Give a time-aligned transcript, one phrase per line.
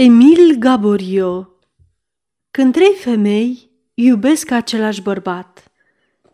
[0.00, 1.48] Emil Gaborio
[2.50, 5.72] Când trei femei iubesc același bărbat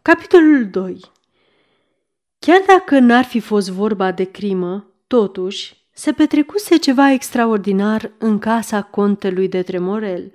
[0.03, 1.01] Capitolul 2
[2.39, 8.83] Chiar dacă n-ar fi fost vorba de crimă, totuși, se petrecuse ceva extraordinar în casa
[8.83, 10.33] contelui de Tremorel.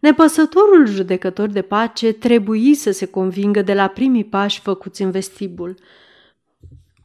[0.00, 5.74] Nepăsătorul judecător de pace trebuie să se convingă de la primii pași făcuți în vestibul.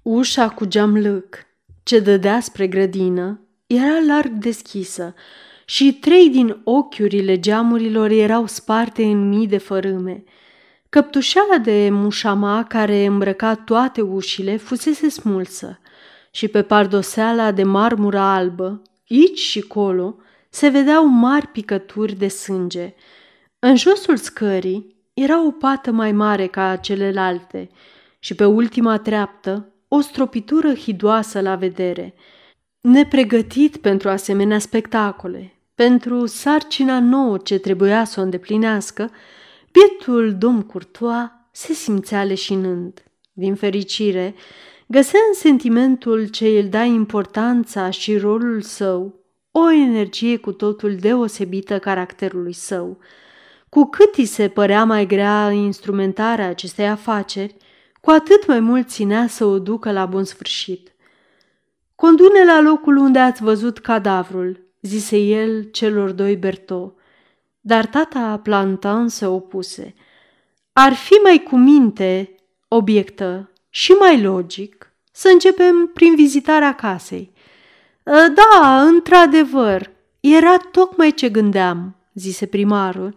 [0.02, 1.46] Ușa cu geam lâc,
[1.84, 5.14] ce dădea spre grădină, era larg deschisă
[5.66, 10.24] și trei din ochiurile geamurilor erau sparte în mii de fărâme.
[10.90, 15.80] Căptușeala de mușama care îmbrăca toate ușile fusese smulsă
[16.32, 20.16] și pe pardoseala de marmură albă, aici și colo,
[20.50, 22.94] se vedeau mari picături de sânge.
[23.60, 27.70] În josul scării era o pată mai mare ca celelalte
[28.20, 32.14] și pe ultima treaptă o stropitură hidoasă la vedere–
[32.86, 39.12] nepregătit pentru asemenea spectacole, pentru sarcina nouă ce trebuia să o îndeplinească,
[39.72, 43.04] bietul domn Courtois se simțea leșinând.
[43.34, 44.36] Din fericire,
[44.88, 49.20] găsea în sentimentul ce îl da importanța și rolul său
[49.52, 52.98] o energie cu totul deosebită caracterului său.
[53.70, 57.56] Cu cât îi se părea mai grea instrumentarea acestei afaceri,
[58.02, 60.95] cu atât mai mult ținea să o ducă la bun sfârșit.
[61.96, 66.94] Condune la locul unde ați văzut cadavrul, zise el celor doi Berto.
[67.62, 69.94] Dar tata Plantan se opuse.
[70.74, 72.36] Ar fi mai cu minte,
[72.68, 77.32] obiectă, și mai logic, să începem prin vizitarea casei.
[78.08, 83.14] Ă, da, într-adevăr, era tocmai ce gândeam, zise primarul,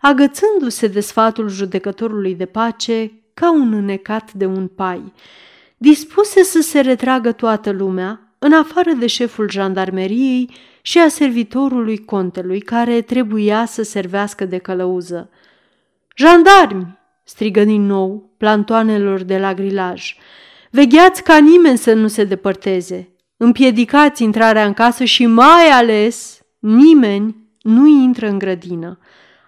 [0.00, 5.12] agățându-se de sfatul judecătorului de pace ca un înecat de un pai
[5.78, 10.50] dispuse să se retragă toată lumea, în afară de șeful jandarmeriei
[10.82, 15.30] și a servitorului contelui, care trebuia să servească de călăuză.
[16.16, 16.98] Jandarmi!
[17.24, 20.16] strigă din nou plantoanelor de la grilaj.
[20.70, 23.08] Vegheați ca nimeni să nu se depărteze.
[23.36, 28.98] Împiedicați intrarea în casă și mai ales nimeni nu intră în grădină.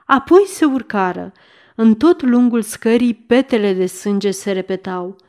[0.06, 1.32] Apoi se urcară.
[1.74, 5.16] În tot lungul scării petele de sânge se repetau–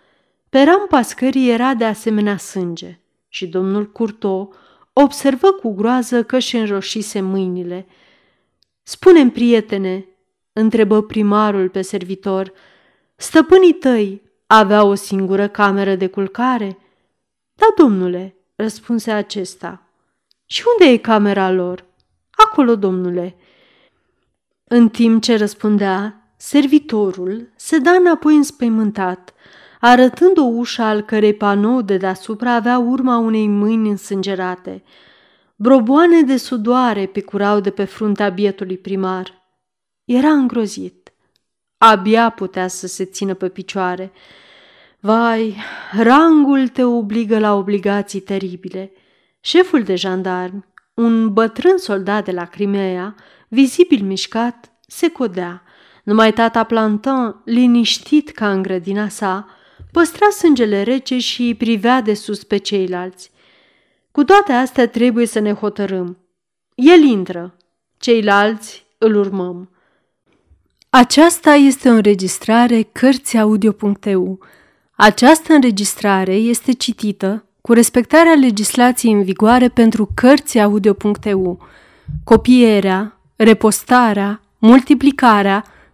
[0.52, 4.50] pe rampa scării era de asemenea sânge și domnul Curto
[4.94, 7.88] observă cu groază că și înroșise mâinile.
[8.84, 10.06] spune prietene,
[10.54, 12.54] întrebă primarul pe servitor,
[13.16, 16.78] stăpânii tăi aveau o singură cameră de culcare?
[17.54, 19.88] Da, domnule, răspunse acesta.
[20.46, 21.86] Și unde e camera lor?
[22.32, 23.36] Acolo, domnule.
[24.64, 29.34] În timp ce răspundea, servitorul se da înapoi înspăimântat–
[29.82, 34.84] arătând o ușă al cărei panou de deasupra avea urma unei mâini însângerate.
[35.56, 39.42] Broboane de sudoare picurau de pe fruntea bietului primar.
[40.06, 41.14] Era îngrozit.
[41.78, 44.12] Abia putea să se țină pe picioare.
[45.00, 45.56] Vai,
[45.92, 48.92] rangul te obligă la obligații teribile.
[49.40, 53.16] Șeful de jandarmi, un bătrân soldat de la Crimea,
[53.48, 55.64] vizibil mișcat, se codea.
[56.04, 59.48] Numai tata Plantin, liniștit ca în grădina sa,
[59.92, 63.32] păstra sângele rece și îi privea de sus pe ceilalți.
[64.12, 66.18] Cu toate astea trebuie să ne hotărâm.
[66.76, 67.56] El intră,
[67.98, 69.70] ceilalți îl urmăm.
[70.90, 74.40] Aceasta este o înregistrare Cărțiaudio.eu.
[74.96, 81.60] Această înregistrare este citită cu respectarea legislației în vigoare pentru Cărțiaudio.eu.
[82.24, 85.66] Copierea, repostarea, multiplicarea,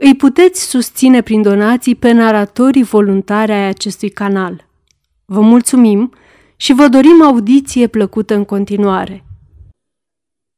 [0.00, 4.66] Îi puteți susține prin donații pe naratorii voluntari ai acestui canal.
[5.24, 6.12] Vă mulțumim
[6.56, 9.24] și vă dorim audiție plăcută în continuare.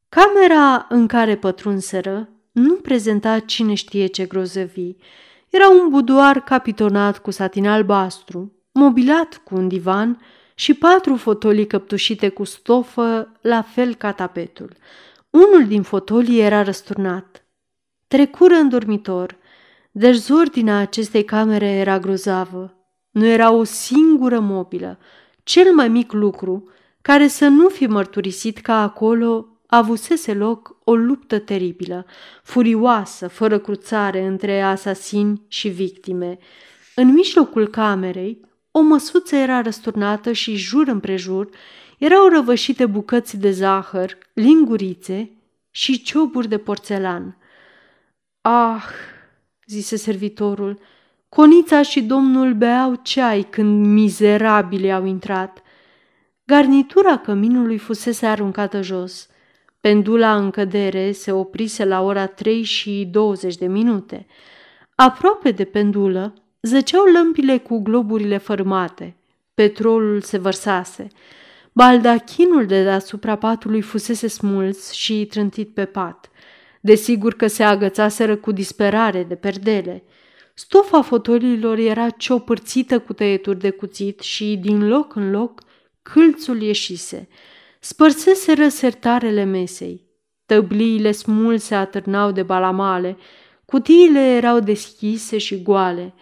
[0.09, 4.97] Camera în care pătrunseră nu prezenta cine știe ce grozăvii.
[5.49, 10.21] Era un budoar capitonat cu satin albastru, mobilat cu un divan
[10.55, 14.73] și patru fotolii căptușite cu stofă, la fel ca tapetul.
[15.31, 17.40] Unul din fotolii era răsturnat.
[18.11, 19.37] Trecură în dormitor.
[19.91, 22.75] Dezordinea acestei camere era grozavă.
[23.11, 24.99] Nu era o singură mobilă,
[25.43, 26.69] cel mai mic lucru,
[27.01, 32.07] care să nu fi mărturisit că acolo avusese loc o luptă teribilă,
[32.43, 36.39] furioasă, fără cruțare între asasini și victime.
[36.95, 38.41] În mijlocul camerei,
[38.71, 41.49] o măsuță era răsturnată și jur împrejur
[41.99, 45.31] erau răvășite bucăți de zahăr, lingurițe
[45.71, 47.35] și cioburi de porțelan.
[48.43, 48.85] Ah,
[49.67, 50.79] zise servitorul,
[51.29, 55.63] conița și domnul beau ceai când mizerabile au intrat.
[56.45, 59.29] Garnitura căminului fusese aruncată jos.
[59.81, 64.27] Pendula în cădere se oprise la ora 3 și 20 de minute.
[64.95, 69.17] Aproape de pendulă zăceau lămpile cu globurile fărmate.
[69.55, 71.07] Petrolul se vărsase.
[71.73, 76.31] Baldachinul de deasupra patului fusese smuls și trântit pe pat.
[76.81, 80.05] Desigur că se agățaseră cu disperare de perdele.
[80.55, 85.61] Stofa fotolilor era ciopărțită cu tăieturi de cuțit și, din loc în loc,
[86.03, 87.29] câlțul ieșise.
[87.81, 90.09] Spărseseră sertarele mesei.
[90.47, 93.17] Tăbliile smulse atârnau de balamale,
[93.65, 96.15] cutiile erau deschise și goale.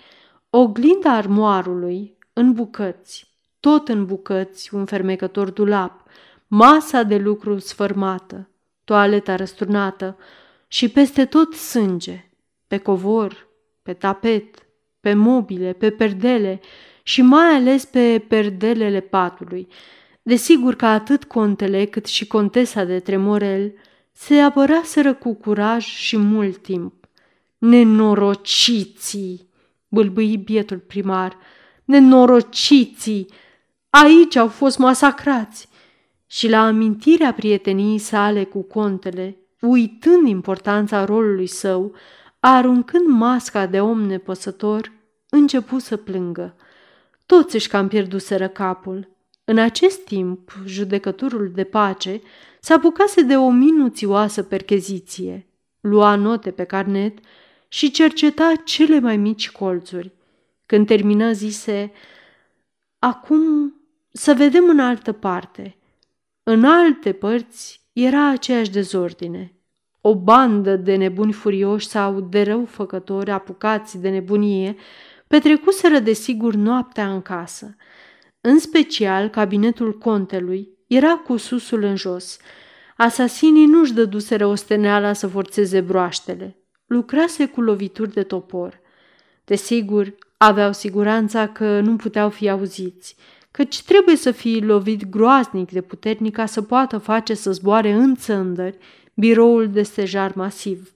[0.51, 6.03] Oglinda armoarului, în bucăți, tot în bucăți, un fermecător dulap,
[6.47, 8.51] masa de lucru sfărmată,
[8.85, 10.17] toaleta răsturnată
[10.69, 12.31] și peste tot sânge,
[12.67, 13.49] pe covor,
[13.83, 14.67] pe tapet,
[15.01, 16.61] pe mobile, pe perdele
[17.03, 19.69] și mai ales pe perdelele patului.
[20.23, 23.73] Desigur că atât contele cât și contesa de Tremorel
[24.13, 27.09] se apăraseră cu curaj și mult timp.
[27.59, 29.49] Nenorociții,
[29.89, 31.37] bâlbâi bietul primar,
[31.85, 33.27] nenorociții,
[33.91, 35.69] aici au fost masacrați.
[36.27, 41.95] Și la amintirea prieteniei sale cu contele, uitând importanța rolului său,
[42.41, 44.93] aruncând masca de om nepăsător,
[45.29, 46.57] începu să plângă.
[47.27, 49.09] Toți își cam pierduseră capul.
[49.45, 52.21] În acest timp, judecătorul de pace
[52.61, 55.47] s-apucase de o minuțioasă percheziție,
[55.81, 57.19] lua note pe carnet
[57.69, 60.13] și cerceta cele mai mici colțuri.
[60.67, 61.93] Când termină, zise,
[62.99, 63.75] Acum
[64.13, 65.77] să vedem în altă parte.
[66.43, 69.53] În alte părți era aceeași dezordine.
[70.01, 74.77] O bandă de nebuni furioși sau de răufăcători apucați de nebunie
[75.27, 77.77] petrecuseră desigur noaptea în casă.
[78.41, 82.39] În special, cabinetul contelui era cu susul în jos.
[82.97, 86.57] Asasinii nu-și dăduseră osteneala să forțeze broaștele.
[86.87, 88.81] Lucrase cu lovituri de topor.
[89.45, 93.17] Desigur, aveau siguranța că nu puteau fi auziți,
[93.59, 98.15] căci trebuie să fie lovit groaznic de puternic ca să poată face să zboare în
[98.15, 98.79] țăndări
[99.15, 100.93] biroul de stejar masiv.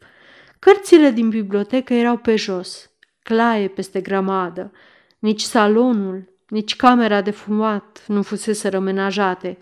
[0.59, 2.91] Cărțile din bibliotecă erau pe jos,
[3.23, 4.73] claie peste grămadă.
[5.19, 9.58] Nici salonul, nici camera de fumat nu fusese rămenajate.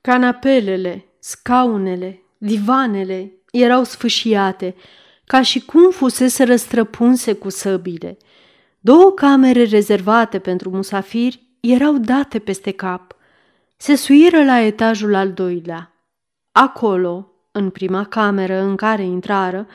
[0.00, 4.74] Canapelele, scaunele, divanele erau sfâșiate,
[5.24, 8.16] ca și cum fusese răstrăpunse cu săbile.
[8.78, 13.16] Două camere rezervate pentru musafiri erau date peste cap.
[13.76, 15.94] Se suiră la etajul al doilea.
[16.52, 19.66] Acolo, în prima cameră în care intrară,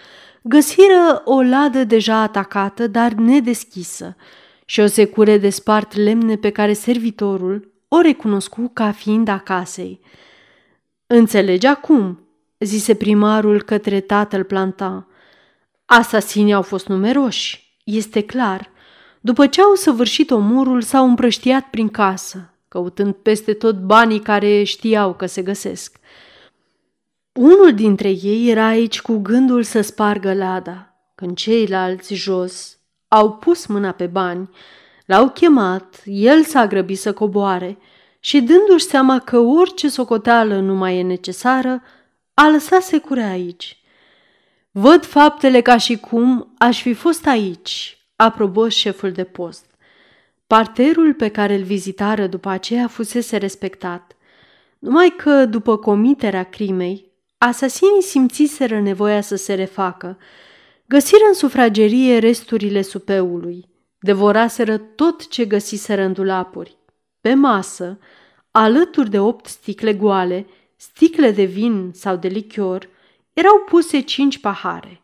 [0.42, 4.16] găsiră o ladă deja atacată, dar nedeschisă,
[4.66, 10.00] și o secure de spart lemne pe care servitorul o recunoscu ca fiind a casei.
[11.08, 12.28] Înțelegi acum,
[12.60, 15.08] zise primarul către tatăl planta.
[15.86, 18.72] Asasinii au fost numeroși, este clar.
[19.26, 25.14] După ce au săvârșit omorul, s-au împrăștiat prin casă, căutând peste tot banii care știau
[25.14, 25.98] că se găsesc.
[27.32, 32.78] Unul dintre ei era aici cu gândul să spargă lada, când ceilalți jos
[33.08, 34.50] au pus mâna pe bani,
[35.06, 37.78] l-au chemat, el s-a grăbit să coboare
[38.20, 41.82] și dându-și seama că orice socoteală nu mai e necesară,
[42.34, 43.84] a lăsat securea aici.
[44.72, 49.66] Văd faptele ca și cum aș fi fost aici, aprobă șeful de post.
[50.48, 54.16] Parterul pe care îl vizitară după aceea fusese respectat,
[54.80, 60.18] numai că, după comiterea crimei, asasinii simțiseră nevoia să se refacă.
[60.88, 63.66] Găsiră în sufragerie resturile supeului,
[64.00, 66.78] devoraseră tot ce găsiseră în dulapuri.
[67.22, 68.00] Pe masă,
[68.52, 72.90] alături de opt sticle goale, sticle de vin sau de lichior,
[73.34, 75.02] erau puse cinci pahare.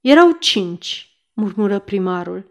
[0.00, 1.09] Erau cinci,
[1.40, 2.46] murmură primarul.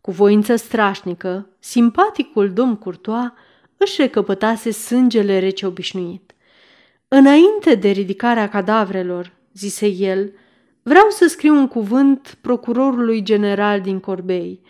[0.00, 3.32] Cu voință strașnică, simpaticul domn Courtois
[3.76, 6.34] își recăpătase sângele rece obișnuit.
[7.08, 10.32] Înainte de ridicarea cadavrelor, zise el,
[10.82, 14.60] vreau să scriu un cuvânt procurorului general din Corbei.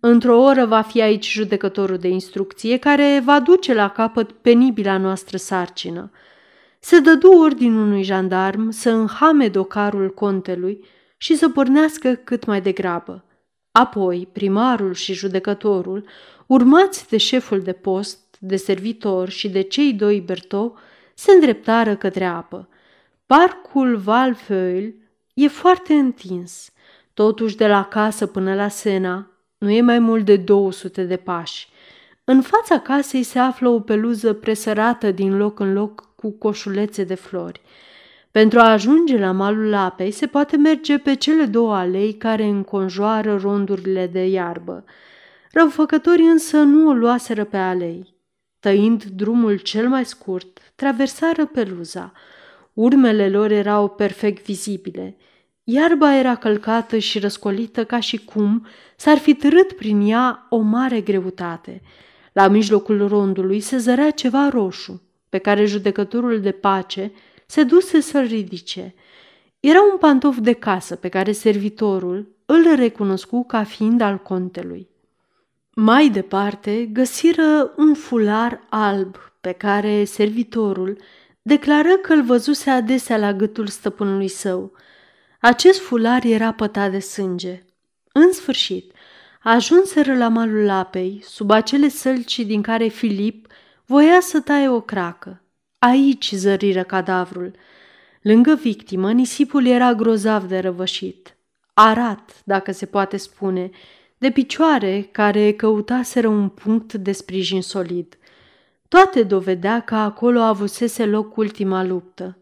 [0.00, 5.36] Într-o oră va fi aici judecătorul de instrucție care va duce la capăt penibila noastră
[5.36, 6.10] sarcină.
[6.78, 10.84] se dădu ordin unui jandarm să înhame docarul contelui
[11.22, 13.24] și să pornească cât mai degrabă.
[13.72, 16.08] Apoi, primarul și judecătorul,
[16.46, 20.78] urmați de șeful de post, de servitor și de cei doi Bertou,
[21.14, 22.68] se îndreptară către apă.
[23.26, 24.94] Parcul Valfeul
[25.34, 26.70] e foarte întins.
[27.14, 31.68] Totuși, de la casă până la Sena, nu e mai mult de 200 de pași.
[32.24, 37.14] În fața casei se află o peluză presărată din loc în loc cu coșulețe de
[37.14, 37.60] flori.
[38.30, 43.36] Pentru a ajunge la malul apei se poate merge pe cele două alei care înconjoară
[43.36, 44.84] rondurile de iarbă.
[45.52, 48.14] Răufăcătorii însă nu o luaseră pe alei.
[48.60, 52.12] Tăind drumul cel mai scurt, traversară peluza.
[52.72, 55.16] Urmele lor erau perfect vizibile.
[55.64, 61.00] Iarba era călcată și răscolită ca și cum s-ar fi târât prin ea o mare
[61.00, 61.82] greutate.
[62.32, 67.12] La mijlocul rondului se zărea ceva roșu, pe care judecătorul de pace
[67.50, 68.94] se duse să-l ridice.
[69.60, 74.88] Era un pantof de casă pe care servitorul îl recunoscu ca fiind al contelui.
[75.74, 80.98] Mai departe găsiră un fular alb pe care servitorul
[81.42, 84.72] declară că îl văzuse adesea la gâtul stăpânului său.
[85.40, 87.62] Acest fular era pătat de sânge.
[88.12, 88.92] În sfârșit,
[89.42, 93.46] ajunseră la malul apei, sub acele sălci din care Filip
[93.86, 95.42] voia să taie o cracă.
[95.82, 97.52] Aici zăriră cadavrul.
[98.22, 101.36] Lângă victimă, nisipul era grozav de răvășit.
[101.74, 103.70] Arat, dacă se poate spune,
[104.18, 108.18] de picioare care căutaseră un punct de sprijin solid.
[108.88, 112.38] Toate dovedea că acolo avusese loc ultima luptă.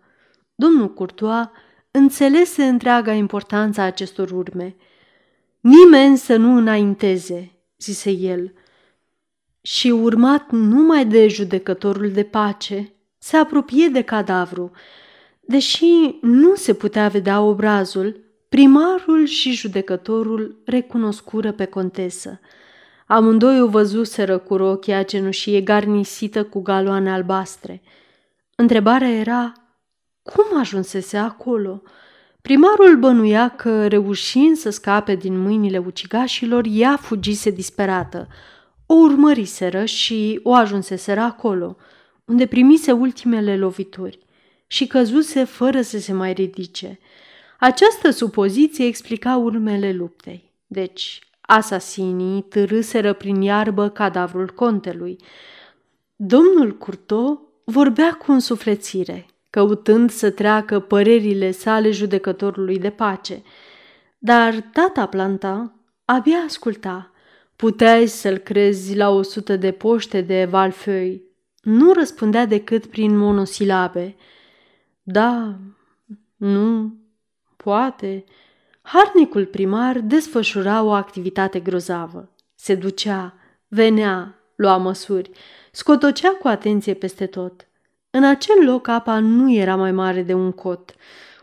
[0.54, 1.52] Domnul Curtoa
[1.90, 4.76] înțelese întreaga importanța acestor urme.
[5.60, 8.52] Nimeni să nu înainteze, zise el,
[9.60, 14.70] și urmat numai de judecătorul de pace, se apropie de cadavru.
[15.40, 22.40] Deși nu se putea vedea obrazul, primarul și judecătorul recunoscură pe contesă.
[23.06, 27.82] Amândoi o văzuseră cu rochia cenușie garnisită cu galoane albastre.
[28.56, 29.52] Întrebarea era,
[30.22, 31.82] cum ajunsese acolo?
[32.40, 38.28] Primarul bănuia că, reușind să scape din mâinile ucigașilor, ea fugise disperată.
[38.86, 41.76] O urmăriseră și o ajunseseră acolo–
[42.28, 44.18] unde primise ultimele lovituri
[44.66, 46.98] și căzuse fără să se mai ridice.
[47.58, 50.52] Această supoziție explica urmele luptei.
[50.66, 55.16] Deci, asasinii târâseră prin iarbă cadavrul contelui.
[56.16, 63.42] Domnul Curto vorbea cu însuflețire, căutând să treacă părerile sale judecătorului de pace.
[64.18, 65.72] Dar tata planta
[66.04, 67.12] abia asculta.
[67.56, 71.22] Puteai să-l crezi la o sută de poște de Valfeuille,
[71.62, 74.16] nu răspundea decât prin monosilabe.
[75.02, 75.58] Da,
[76.36, 76.94] nu,
[77.56, 78.24] poate.
[78.82, 82.30] Harnicul primar desfășura o activitate grozavă.
[82.54, 83.34] Se ducea,
[83.68, 85.30] venea, lua măsuri,
[85.72, 87.68] scotocea cu atenție peste tot.
[88.10, 90.94] În acel loc apa nu era mai mare de un cot.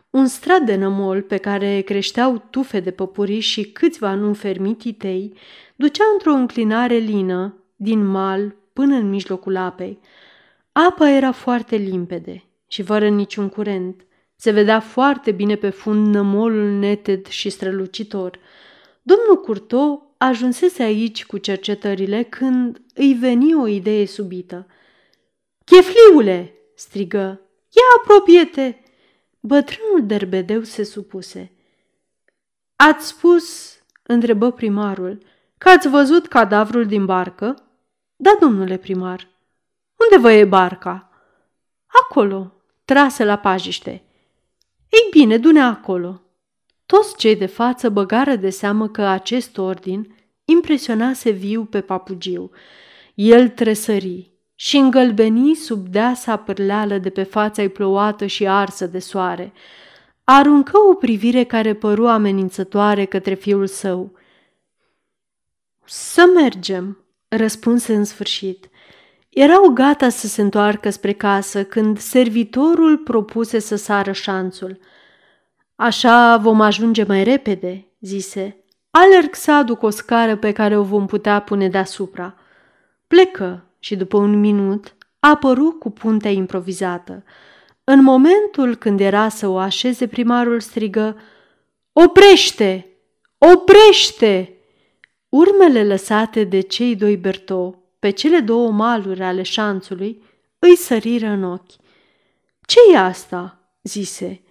[0.09, 5.37] Un strat de nămol pe care creșteau tufe de păpurii și câțiva nu fermi titei
[5.75, 9.99] ducea într-o înclinare lină, din mal până în mijlocul apei.
[10.71, 14.05] Apa era foarte limpede și fără niciun curent.
[14.35, 18.39] Se vedea foarte bine pe fund nămolul neted și strălucitor.
[19.01, 24.67] Domnul Curto ajunsese aici cu cercetările când îi veni o idee subită.
[25.65, 27.41] Chefliule!" strigă.
[27.69, 28.79] Ia apropiete!"
[29.39, 31.51] Bătrânul derbedeu se supuse.
[32.75, 35.17] Ați spus, întrebă primarul,
[35.57, 37.64] că ați văzut cadavrul din barcă?
[38.25, 39.27] Da, domnule primar.
[39.95, 41.09] Unde vă e barca?
[41.85, 42.53] Acolo,
[42.85, 43.89] trase la pajiște.
[44.89, 46.21] Ei bine, dune acolo.
[46.85, 50.15] Toți cei de față băgară de seamă că acest ordin
[50.45, 52.51] impresionase viu pe papugiu.
[53.13, 59.53] El tresări și îngălbeni sub deasa pârleală de pe fața-i plouată și arsă de soare.
[60.23, 64.11] Aruncă o privire care păru amenințătoare către fiul său.
[65.83, 68.69] Să mergem, răspunse în sfârșit.
[69.29, 74.79] Erau gata să se întoarcă spre casă când servitorul propuse să sară șanțul.
[75.75, 78.63] Așa vom ajunge mai repede, zise.
[78.89, 82.35] Alerg să aduc o scară pe care o vom putea pune deasupra.
[83.07, 87.23] Plecă și după un minut a apărut cu puntea improvizată.
[87.83, 91.17] În momentul când era să o așeze, primarul strigă
[91.93, 92.87] Oprește!
[93.37, 94.54] Oprește!
[95.35, 100.21] Urmele lăsate de cei doi Bertou pe cele două maluri ale șanțului
[100.59, 101.71] îi săriră în ochi.
[102.61, 104.41] ce e asta?" zise.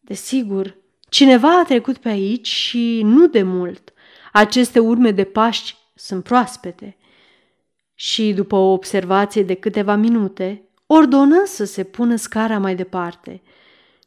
[0.00, 0.76] Desigur,
[1.08, 3.92] cineva a trecut pe aici și nu de mult.
[4.32, 6.96] Aceste urme de paști sunt proaspete."
[7.94, 13.42] Și după o observație de câteva minute, ordonă să se pună scara mai departe.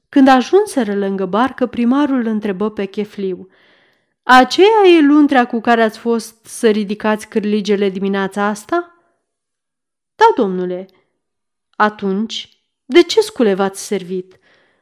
[0.10, 3.48] Când ajunseră lângă barcă, primarul întrebă pe chefliu.
[4.28, 8.96] Aceea e luntrea cu care ați fost să ridicați cârligele dimineața asta?"
[10.16, 10.86] Da, domnule."
[11.76, 12.50] Atunci,
[12.86, 14.40] de ce scule v-ați servit?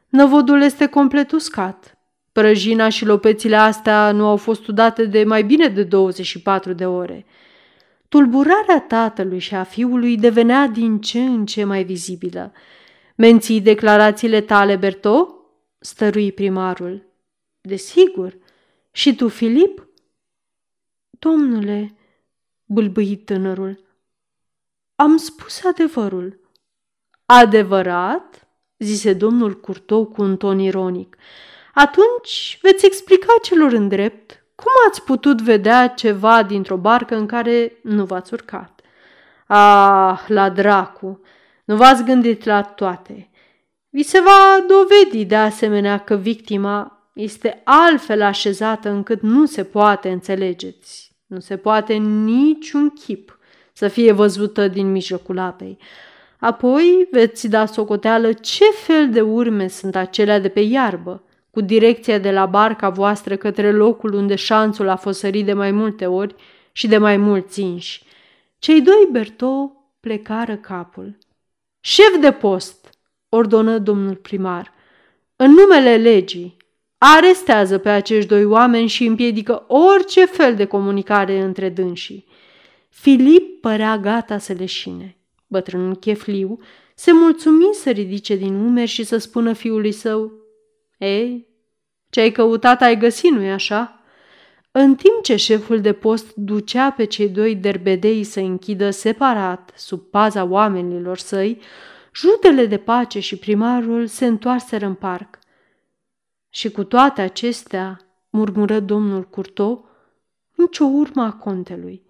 [0.10, 1.98] Năvodul este complet uscat.
[2.32, 7.26] Prăjina și lopețile astea nu au fost udate de mai bine de 24 de ore.
[8.10, 12.52] Tulburarea tatălui și a fiului devenea din ce în ce mai vizibilă.
[13.16, 15.36] Menții declarațiile tale, Berto?
[15.80, 17.06] stărui primarul.
[17.62, 18.38] Desigur.
[18.96, 19.88] Și tu, Filip?
[21.10, 21.96] Domnule,
[22.66, 23.84] bâlbâi tânărul,
[24.96, 26.40] am spus adevărul.
[27.26, 28.48] Adevărat?
[28.78, 31.18] zise domnul Curtou cu un ton ironic.
[31.74, 37.80] Atunci veți explica celor în drept cum ați putut vedea ceva dintr-o barcă în care
[37.84, 38.82] nu v-ați urcat.
[39.48, 41.22] Ah, la dracu!
[41.66, 43.30] Nu v-ați gândit la toate.
[43.90, 50.10] Vi se va dovedi de asemenea că victima este altfel așezată încât nu se poate
[50.10, 51.12] înțelegeți.
[51.26, 53.38] Nu se poate niciun chip
[53.74, 55.78] să fie văzută din mijlocul apei.
[56.40, 62.18] Apoi veți da socoteală ce fel de urme sunt acelea de pe iarbă, cu direcția
[62.18, 66.36] de la barca voastră către locul unde șanțul a fost sărit de mai multe ori
[66.72, 68.04] și de mai mulți inși.
[68.60, 71.18] Cei doi Berto plecară capul.
[71.80, 72.90] Șef de post,
[73.30, 74.74] ordonă domnul primar,
[75.36, 76.58] în numele legii,
[77.06, 82.26] arestează pe acești doi oameni și împiedică orice fel de comunicare între dânsii.
[82.90, 85.18] Filip părea gata să leșine.
[85.48, 86.60] Bătrânul chefliu
[86.96, 90.32] se mulțumi să ridice din umeri și să spună fiului său,
[90.98, 91.48] Ei,
[92.10, 94.04] ce ai căutat ai găsit, nu-i așa?"
[94.72, 100.00] În timp ce șeful de post ducea pe cei doi derbedei să închidă separat, sub
[100.00, 101.60] paza oamenilor săi,
[102.16, 105.42] judele de pace și primarul se întoarseră în parc.
[106.56, 109.86] Și cu toate acestea, murmură domnul Curto,
[110.56, 112.04] nicio urmă a contelui.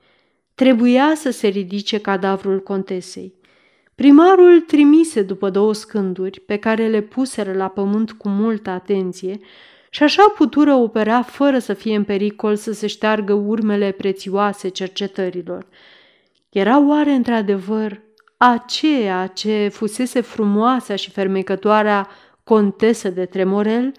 [0.56, 3.34] Trebuia să se ridice cadavrul contesei.
[3.96, 9.40] Primarul trimise după două scânduri pe care le puseră la pământ cu multă atenție
[9.90, 15.68] și așa putură opera fără să fie în pericol să se șteargă urmele prețioase cercetărilor.
[16.50, 18.02] Era oare într-adevăr
[18.38, 22.08] aceea ce fusese frumoasa și fermecătoarea
[22.44, 23.94] contesă de Tremorel?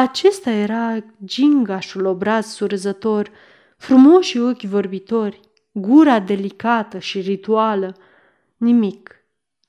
[0.00, 3.30] Acesta era gingașul obraz surzător,
[3.76, 5.40] frumoși ochi vorbitori,
[5.72, 7.96] gura delicată și rituală.
[8.56, 9.24] Nimic.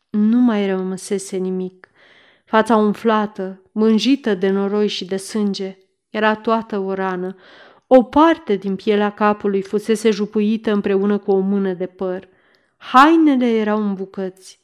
[0.09, 1.89] Nu mai rămăsese nimic.
[2.45, 5.77] Fața umflată, mânjită de noroi și de sânge,
[6.09, 7.35] era toată o rană.
[7.87, 12.27] O parte din pielea capului fusese jupuită împreună cu o mână de păr.
[12.77, 14.62] Hainele erau în bucăți.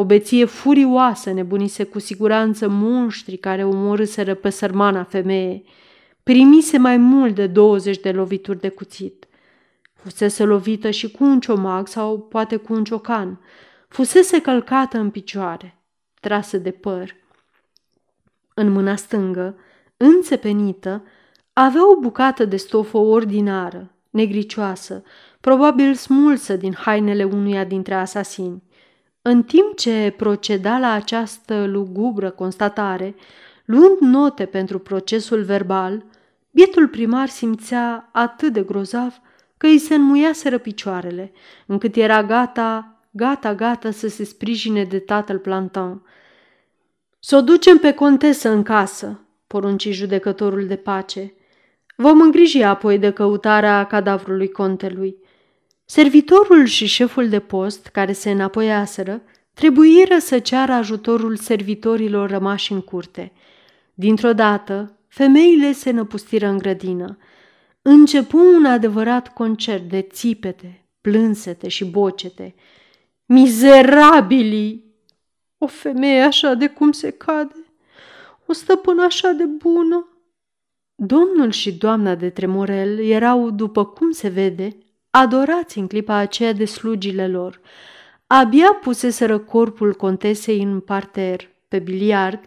[0.00, 5.62] O beție furioasă nebunise cu siguranță monștri care omorâseră pe sărmana femeie.
[6.22, 9.28] Primise mai mult de 20 de lovituri de cuțit.
[9.94, 13.40] Fusese lovită și cu un ciomag sau poate cu un ciocan.
[13.88, 15.80] Fusese călcată în picioare,
[16.20, 17.14] trasă de păr.
[18.54, 19.56] În mâna stângă,
[19.96, 21.04] înțepenită,
[21.52, 25.02] avea o bucată de stofă ordinară, negricioasă,
[25.40, 28.62] probabil smulsă din hainele unuia dintre asasini.
[29.22, 33.14] În timp ce proceda la această lugubră constatare,
[33.64, 36.04] luând note pentru procesul verbal,
[36.50, 39.20] bietul primar simțea atât de grozav
[39.56, 41.32] că îi se înmuiaseră picioarele,
[41.66, 46.02] încât era gata, gata, gata să se sprijine de tatăl plantan.
[47.18, 51.34] Să o ducem pe contesă în casă, porunci judecătorul de pace.
[51.96, 55.16] Vom îngriji apoi de căutarea cadavrului contelui.
[55.92, 59.22] Servitorul și șeful de post, care se înapoiaseră,
[59.54, 63.32] trebuiră să ceară ajutorul servitorilor rămași în curte.
[63.94, 67.18] Dintr-o dată, femeile se năpustiră în grădină.
[67.82, 72.54] Începu un adevărat concert de țipete, plânsete și bocete.
[73.24, 74.84] Mizerabilii!
[75.58, 77.72] O femeie așa de cum se cade,
[78.46, 80.08] o stăpână așa de bună.
[80.94, 84.76] Domnul și doamna de Tremorel erau, după cum se vede,
[85.10, 87.60] adorați în clipa aceea de slugile lor.
[88.26, 92.40] Abia puseseră corpul contesei în parter, pe biliard,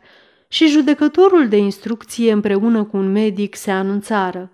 [0.47, 4.51] și judecătorul de instrucție împreună cu un medic se anunțară.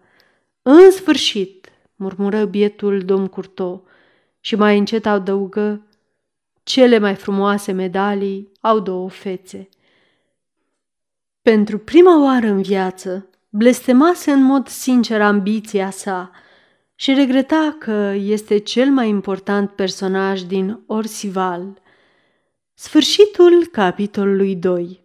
[0.62, 3.84] În sfârșit, murmură bietul domn Curto
[4.40, 5.88] și mai încet adăugă,
[6.64, 9.70] cele mai frumoase medalii au două fețe.
[11.42, 16.32] Pentru prima oară în viață, blestemase în mod sincer ambiția sa
[17.00, 21.82] și regreta că este cel mai important personaj din Orsival.
[22.74, 25.04] Sfârșitul capitolului 2